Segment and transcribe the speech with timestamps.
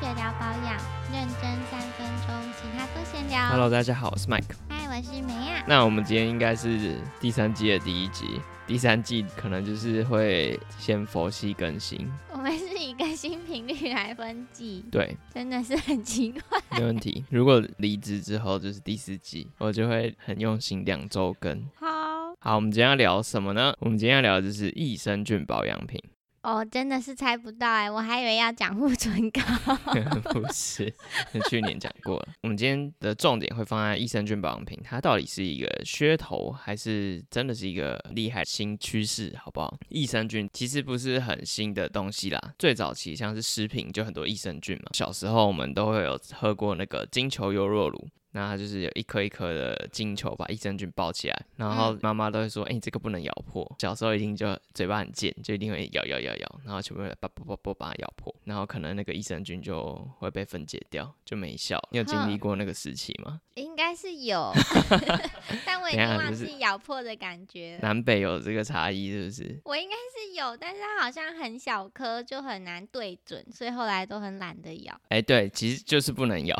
[0.00, 0.78] 学聊保养，
[1.12, 3.48] 认真三分钟，其他都闲聊。
[3.48, 4.54] Hello，大家好，我是 Mike。
[4.68, 5.64] 嗨，我是梅亚。
[5.66, 16.60] 那我们今天应该是第三季的第一集，第三季可能就是会先佛系更新，我们是以更新频率来分季，对，真的是很奇怪。
[16.78, 17.24] 没问题。
[17.28, 21.60] 如果离职之后就是第四季，我就会很用心两周更。
[21.74, 21.86] 好，
[22.38, 23.74] 好，我们今天要聊什么呢？
[23.80, 26.00] 我们今天要聊的就是益生菌保养品，
[26.42, 29.40] 哦，真的是猜不到哎，我还以为要讲护唇膏。
[30.32, 30.92] 不是，
[31.48, 32.28] 去年讲过了。
[32.42, 39.76] 我们今天的重点会放在益生菌保养品，它到底是一个噱头，还是真的是一个厉害新趋势，好不好？
[39.88, 48.08] 益生菌其实不是很新的东西啦，最早期像是食品就很多益生菌嘛，小时候我们都会有喝过那个金球优酪乳。
[48.32, 61.80] 那它就是有一颗一颗的金球把益生菌包起来，然后妈妈都会说：“哎、你这个不能咬破。”小时候一定就嘴巴很贱，就一定会咬咬咬咬，然后全部把把把把把它咬破，然后可能那个益生菌就会被分解掉，就没效。
[61.90, 63.40] 你有经历过那个时期吗？
[63.54, 64.52] 应该是有
[65.64, 67.78] 但我已经忘记咬破的感觉了。
[67.82, 69.60] 南北有这个差异是不是？
[69.64, 75.00] 我应该是有，但是它好像很小颗，就很难对准，所以后来都很懒得咬。
[75.10, 76.56] 哎、对，其实就是不能咬。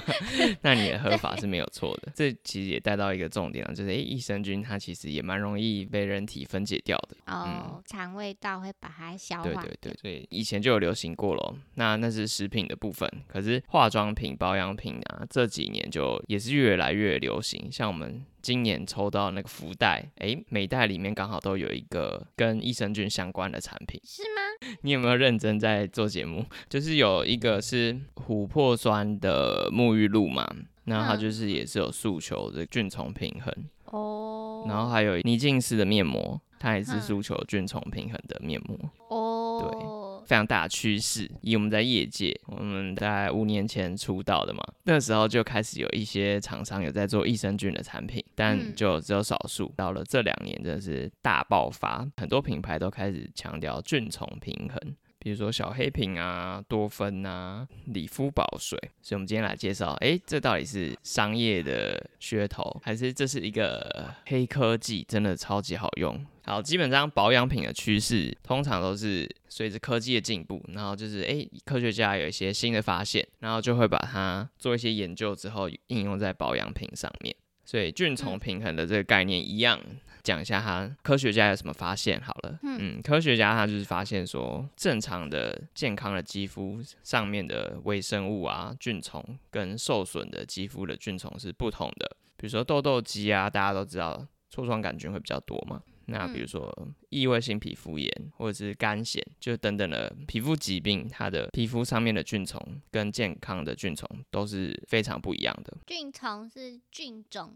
[0.62, 2.10] 那你的喝法是没有错的。
[2.14, 7.16] 这其实也带到一个重点了，就是哎，益生菌它其实也蛮容易被人体分解掉的。
[7.26, 9.42] 哦，肠胃道会把它消化。
[9.42, 11.54] 对对对，所以以前就有流行过咯。
[11.74, 17.68] 那那是食品的部分，可是化妆品、保养品啊，这几年就也是越来越流行。
[17.70, 24.00] 像我们今年抽到那个福袋，诶，每袋里面刚好都有一个跟益生菌相关的产品。
[24.04, 24.76] 是吗？
[24.82, 26.44] 你有没有认真在做节目？
[26.68, 30.48] 就是有一个是琥珀酸的沐浴露嘛，
[30.84, 33.52] 那它嗯就是也是有诉求的菌丛平衡。
[33.86, 38.78] 哦，然后还有泥净式的面膜，它也是嗯诉求菌丛平衡的面膜。
[39.08, 41.30] 哦，非常大的趋势。
[41.42, 49.72] 以我们在业界，我们在五年前出道的嘛，那时候就开始有一些厂商有在做益生菌的产品，但嗯就只有少数。
[49.76, 54.94] 到了这两年，真的是大爆发，很多品牌都开始强调菌虫平衡。
[55.24, 66.22] 比如说小黑瓶啊、多芬啊、理肤宝水，所以我们今天来介绍，诶，这到底是商业的噱头，还是这是一个黑科技，真的超级好用？
[66.44, 77.34] 好，基本上保养品的趋势通常都是随着科技的进步，然后就是诶，科学家有一些新的发现，然后就会把它做一些研究之后应用在保养品上面。
[77.64, 79.80] 所以菌丛平衡的这个概念一样，
[80.22, 82.58] 讲一下他科学家有什么发现好了。
[82.62, 92.16] 嗯嗯，科学家他就是发现说，正常的健康的肌肤上面的微生物啊菌丛跟受损的肌肤的菌丛是不同的。
[92.36, 95.80] 比如说痘痘肌啊，大家都知道痤疮杆菌会比较多嘛。
[96.06, 96.72] 那比如说
[97.10, 102.60] 异位性皮肤炎或者是肝癣，就等等的皮肤疾病，它的皮肤上面的菌丛
[102.90, 105.76] 跟健康的菌丛都是非常不一样的。
[105.86, 107.54] 菌丛是菌种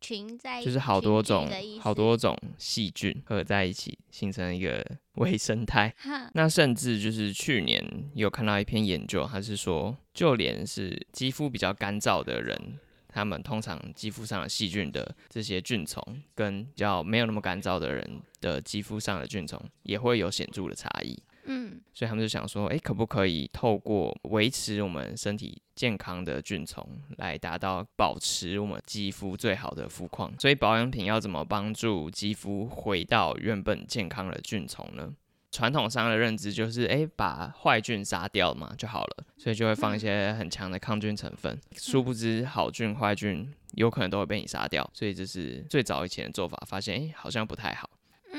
[0.00, 4.84] 群在就是好多群种的好多种细菌合在一起，形成一个
[5.14, 5.94] 微生态。
[6.34, 7.82] 那甚至就是去年
[8.14, 12.78] 有看到一篇研究，它是说，就连是肌肤比较干燥的人，
[13.14, 16.02] 他们通常肌肤上的细菌的这些菌虫，
[16.34, 21.16] 跟比较没有那么干燥的人的肌肤上的菌虫，也会有显著的差异。
[21.46, 26.84] 嗯所以他们就想说，诶，可不可以透过维持我们身体健康的菌虫，
[27.18, 30.32] 来达到保持我们肌肤最好的肤况？
[30.40, 35.14] 所以保养品要怎么帮助肌肤回到原本健康的菌虫呢？
[35.54, 41.56] 传统上的认知就是，诶，把坏菌杀掉嘛就好了，所以就会放一些很强的抗菌成分。
[41.76, 47.88] 殊不知，好菌坏菌有可能都会被你杀掉，所以这是最早以前的做法，发现诶好像不太好。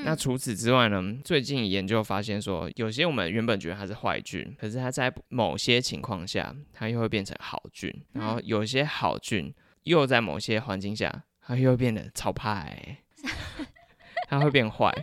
[0.03, 1.01] 那嗯除此之外呢？
[1.23, 7.89] 最近研究发现说，有些我们原本觉得它是坏菌，可是它在某些情况下，它又会变成好菌。
[8.11, 12.97] 然后有些好菌又在某些环境下，它又会变得超派，
[14.27, 14.93] 它会变坏。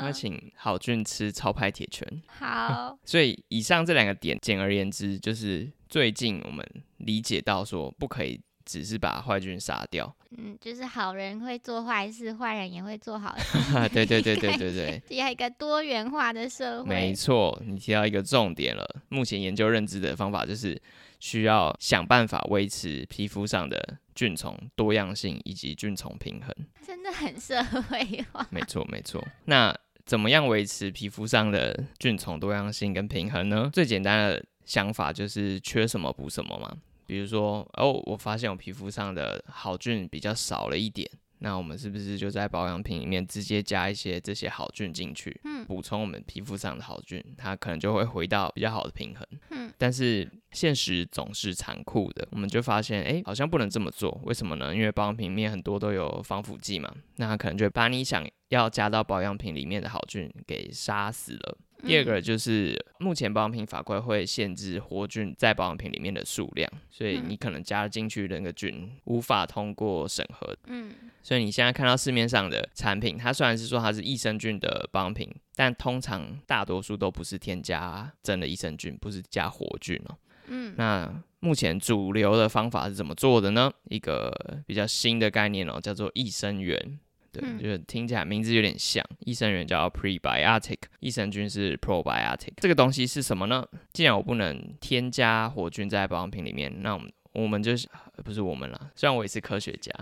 [0.00, 2.22] 它会请好菌吃超派铁拳。
[2.26, 6.66] 好， 所以以上这两个点，简而言之，就是最近我们
[6.98, 10.14] 理解到说，不可以只是把坏菌杀掉。
[10.38, 13.58] 嗯，就是好人会做坏事，坏人也会做好事，
[13.88, 15.02] 对对对对对对。
[15.16, 16.88] 要一个多元化的社会。
[16.88, 18.84] 没错，你提到一个重点了。
[19.08, 20.80] 目前研究认知的方法就是
[21.20, 26.54] 需要想办法维持皮肤上的菌丛多样性以及菌丛平衡。
[26.84, 28.46] 真的很社会化。
[28.50, 29.24] 没错，没错。
[29.46, 29.74] 那
[30.06, 33.68] 怎么样维持皮肤上的菌丛多样性跟平衡呢？
[33.72, 36.74] 最简单的想法就是缺什么补什么嘛。
[37.06, 41.08] 比如说，哦，我发现我皮肤上的好菌比较少了一点，
[41.38, 49.26] 那我们是不是就在保养品里面直接加一些这些好菌进去，嗯补充我们皮肤上的好菌，它可能就会回到比较好的平衡。
[49.50, 54.18] 嗯，但是现实总是残酷的，我们就发现，哎，好像不能这么做。
[54.24, 54.74] 为什么呢？
[54.74, 61.58] 因为保养品里面很多都有防腐剂嘛，那它可能就把你想要加到保养品里面的好菌给杀死了。
[61.84, 70.56] 第二个就是目前保养品法规会限制活菌在保养品里面的数量，所以你可能加进去的那个菌无法通过审核。
[70.68, 70.90] 嗯，
[71.22, 80.16] 所以你现在看到市面上的产品，它虽然是说它是益生菌的保养品，但通常大多数都不是添加真的益生菌，不是加活菌哦。
[80.48, 83.70] 嗯，那目前主流的方法是怎么做的呢？
[83.90, 84.32] 一个
[84.66, 86.98] 比较新的概念哦，叫做益生元。
[87.32, 92.52] 对，就是听起来名字有点像，益生元叫 prebiotic，益生菌是 probiotic。
[92.56, 93.66] 这个东西是什么呢？
[93.92, 97.86] 既然我不能添加活菌在保养品里面，那我们我们就是
[98.24, 98.90] 不是我们了。
[98.94, 99.92] 虽然我也是科学家，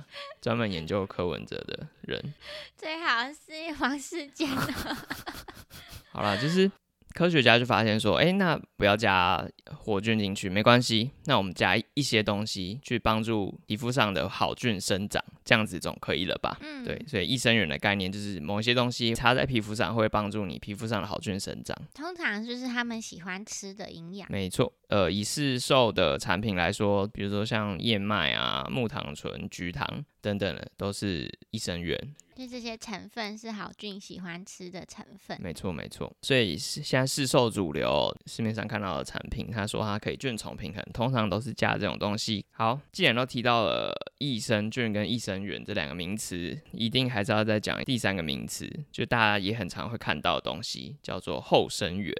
[0.40, 2.32] 专门研究柯文哲的人，
[2.76, 4.96] 最好是王世坚的。
[6.12, 6.70] 好了，就是。
[7.14, 11.12] 科学家就发现说，哎，那不要加活菌进去，没关系。
[11.26, 16.56] 那我们加一些东西去帮助皮肤上的好菌生长，这样子总可以了吧？
[16.60, 17.00] 嗯，对。
[17.06, 21.76] 所以益生元的概念就是某些东西擦在皮肤上会帮助你皮肤上的好菌生长。
[21.94, 24.30] 通常就是他们喜欢吃的营养。
[24.30, 24.72] 没错。
[24.88, 31.98] 呃，以市售的产品来说，比如说像燕麦啊、木糖醇、菊糖等等的，都是益生元。
[32.36, 36.12] 就这些成分是好菌喜欢吃的成分，没错没错。
[36.22, 42.44] 所以现在市售主流市面上看到的产品，他说它可以菌虫平衡，通常都是加这种东西。
[42.50, 43.94] 好，既然都提到了
[44.24, 52.14] 益生菌跟益生元这两个名词，一定还是要再讲第三个名词，就大家也很常会看到的东西，叫做后生元。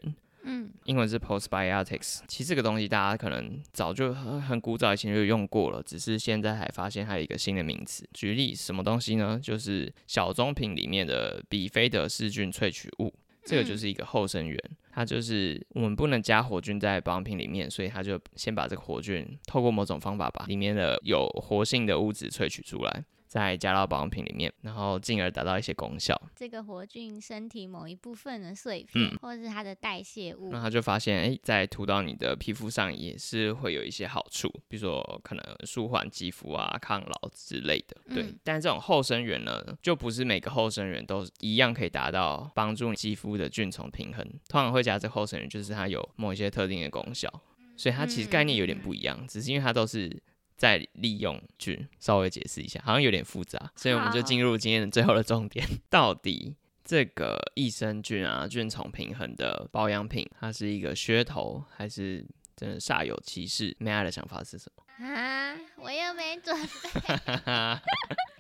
[0.47, 2.21] 嗯，英文是 postbiotics。
[2.29, 8.07] 其实这个东西大家可能早就很很古早以前就用过了，只是现在还发现它有一个新的名词。
[8.13, 9.41] 举例，什么东西呢？
[9.43, 13.11] 就是小棕瓶里面的比菲德氏菌萃取物，
[13.47, 14.59] 这个就是一个后生元。
[14.95, 23.05] 它就是我们不能加活菌在保养品里面，所以它就先把这个活菌透过某种方法把里面的有活性的物质萃取出来。
[23.35, 26.15] 再加到保养品里面，然后进而达到一些功效。
[26.37, 37.97] 这个活菌身体某一部分的碎片，或者是它的代谢物，那他就发现，哎，在涂到你的皮肤上也是会有一些好处，比如说可能舒缓肌肤啊、抗老之类的。
[38.15, 44.25] 对，但这种后生元呢，就不是每个后生元都一样可以达到帮助肌肤的菌虫平衡。
[44.49, 47.29] 通常会加这后生元，就是它有某一些特定的功效，
[47.77, 50.23] 所以它其实概念有点不一样，只是因为它都是。
[50.65, 55.63] 再利用菌，稍微解释一下，好像有点复杂，所以我们就进入今天的最后的重点。
[55.91, 62.27] 到底这个益生菌啊，菌丛平衡的保养品，它是一个噱头，还是
[62.57, 63.77] 真的煞有其事？
[63.79, 64.83] 梅爱的想法是什么？
[65.07, 66.59] 啊，我又没准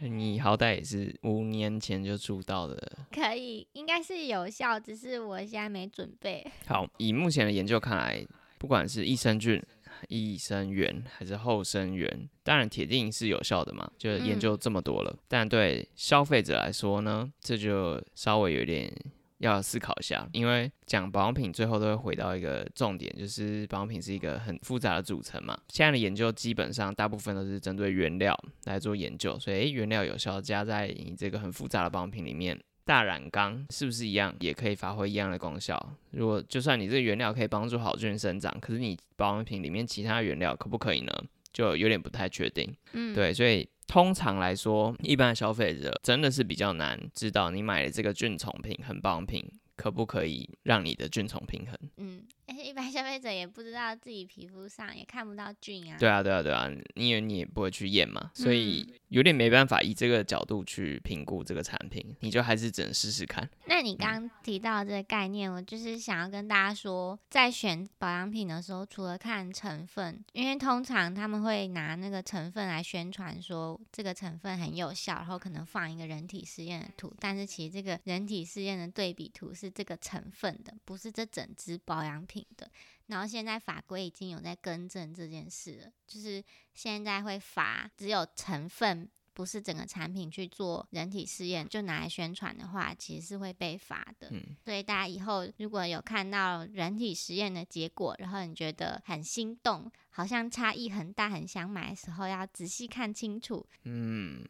[0.00, 0.08] 备。
[0.08, 6.42] 你好歹也是五年前就出道的，可以，应该是有效，只是我现在没准备。
[6.66, 8.26] 好，以目前的研究看来，
[8.56, 9.62] 不管是益生菌。
[10.08, 15.16] 益生元还是后生元，当然铁定是有效的嘛，就研究这么多了。
[15.28, 18.92] 但对消费者来说呢，这就稍微有点
[19.38, 25.58] 要思考一下，因为讲保养品最后都会回到一个重点，就是保养品是一个很复杂的组成嘛。
[25.68, 28.34] 现在的研究基本上大部分都是针对原料
[28.64, 32.58] 来做研究，所以诶，原料有效加在你这个很复杂的保养品里面。
[32.84, 35.94] 大染缸是不是一样，也可以发挥一样的功效？
[36.10, 41.12] 如果就算你这个原料可以帮助好菌生长，可是你保养品里面其他原料可不可以呢？
[41.52, 42.74] 就有点不太确定。
[42.92, 49.44] 嗯，对，所以通常来说，一般消费者真的是比较难知道你买的这个菌虫品很保养品
[49.76, 51.78] 可不可以让你的菌虫平衡。
[51.96, 52.22] 嗯。
[52.46, 55.96] 一般消费者也不知道自己皮肤上也看不到菌啊。
[55.98, 63.48] 对啊，对啊，对啊，因为你也不会去验嘛，所以有点没办法以这个角度去评估这个产品，你就还是只能试试看。
[63.66, 82.33] 那你刚刚提到这个概念，我就是想要跟大家说，在选保养品的时候，除了看成分，因为通常他们会拿那个成分来宣传说这个成分很有效，然后可能放一个人体试验的图，但是其实这个人体试验的对比图是这个成分的，不是这整支保养品。
[82.56, 82.70] 的，
[83.06, 94.28] 然后现在法规已经有在更正这件事了，就是现在会罚只有成分，不是整个产品去做人体试验就拿来宣传的话，其实是会被罚的。
[94.30, 103.66] 嗯，所以大家以后如果有看到人体实验的结果，然后你觉得很心动，好像差异很大，很想买的时候，要仔细看清楚。
[103.82, 104.44] 嗯。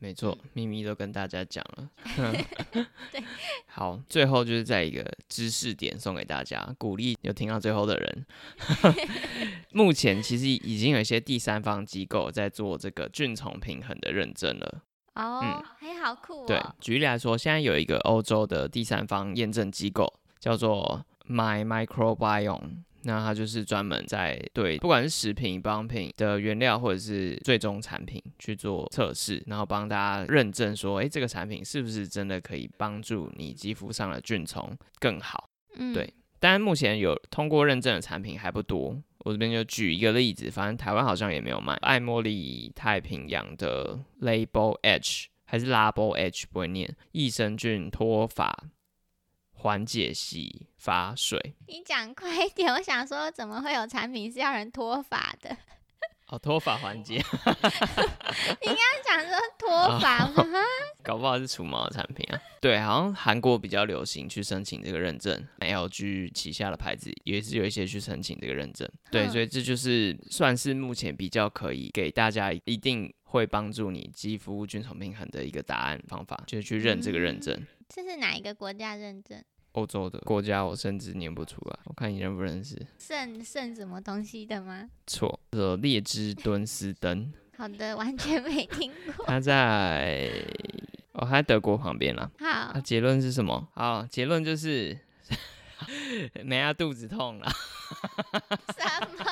[0.00, 1.90] 没错，秘密都跟大家讲了。
[3.10, 3.20] 对，
[3.66, 8.26] 好，最后就是在一个知识点送给大家，鼓励有听到最后的人。
[9.74, 14.82] 目前其实已经有一些第三方机构在做这个菌虫平衡的认证了。
[15.14, 16.46] 哦，还好酷。
[16.46, 22.84] 对，举例来说，现在有一个欧洲的第三方验证机构叫做 My Microbiome。
[23.08, 35.48] 那它就是专门在对不管是食品、保养品的原料或者是最终产品去做测试，然后帮大家认证说，哎，这个产品是不是真的可以帮助你肌肤上的菌虫更好？
[35.76, 38.96] 嗯，对当然，目前有通过认证的产品还不多。
[39.20, 41.74] 我这边就举一个例子，反正台湾好像也没有卖。
[41.80, 48.56] 爱茉莉太平洋的 Label H 还是 Label H 不会念，益生菌脱发
[49.58, 51.54] 缓解洗发水。
[51.66, 55.56] 你讲快一点，我想说怎么会有产品是要人脱发的？
[56.28, 57.18] 哦，脱发缓解，
[59.02, 60.58] 讲说 脱发，我说哈
[61.02, 62.38] 搞不好是除毛的产品啊。
[62.60, 68.86] 对，好像韩国比较流行去申请这个认证，LG 旗下的牌子也是有一些去申请这个认证。
[69.10, 77.66] 对，嗯所以这就是算是目前比较可以给大家一定会帮助你肌肤菌丛平衡的一个答案方法，就是去认这个认证。
[77.88, 79.42] 这是哪一个国家认证？
[79.72, 82.74] 欧洲的国家我甚至念不出来，我看你认不认识？
[82.98, 84.88] 圣圣什么东西的吗？
[85.06, 89.24] 错，叫做列支敦斯登， 好的，完全没听过。
[89.26, 90.30] 他在
[91.12, 92.30] 哦，他在德国旁边啦。
[92.38, 93.68] 好啊，，结论是什么？
[93.74, 94.98] 好，结论就是
[96.44, 97.50] 梅亚肚子痛了。
[98.76, 98.84] 什
[99.16, 99.24] 么？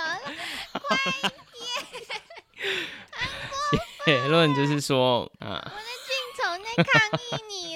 [0.72, 1.32] 快点
[4.06, 5.60] 结论就是说，啊，
[6.06, 7.75] 病虫在抗议你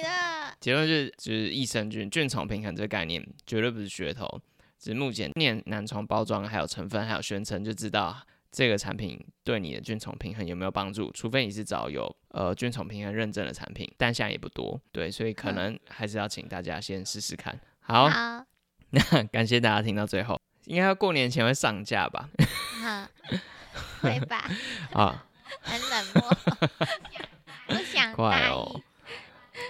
[0.61, 4.39] 结论就是就是益生菌菌虫平衡这个概念绝对不是噱头，
[4.79, 8.15] 只是目前念南从包装还有成分还有宣称就知道
[8.51, 17.59] 这个产品对你的菌虫平衡有没有帮助，除非你是找有呃菌虫平衡认证的产品，但现在也不多，对，所以可能还是要请大家先试试看。
[17.79, 18.45] 好，好，
[18.91, 22.29] 那感谢大家听到最后，应该要过年前会上架吧？
[22.83, 23.07] 好，
[24.01, 24.47] 会吧？
[24.93, 25.25] 啊，
[25.61, 26.37] 很冷漠，
[27.67, 28.90] 不想快答哦应。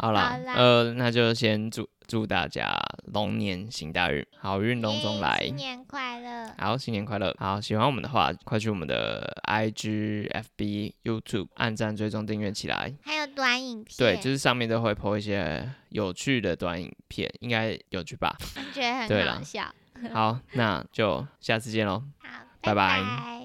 [0.01, 2.75] 好啦，好啦呃，那就先祝祝大家
[3.13, 5.43] 龙年行大运，好运隆中来。
[5.46, 6.51] 新年快乐！
[6.58, 7.31] 好，新年快乐！
[7.38, 10.27] 好，喜欢我们的话，快去我们的 IG、
[10.58, 12.91] FB、YouTube 按赞、追踪、订阅起来。
[13.03, 18.36] 还有短影片，对，就是上面都会 po 一些有趣的短影片，应该有趣吧？
[18.74, 19.74] 觉得对啦很好笑。
[20.12, 22.03] 好，那就下次见喽。
[22.24, 23.40] 好，拜拜拜